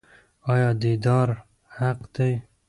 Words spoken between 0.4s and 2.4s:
آیا دیدار حق دی؟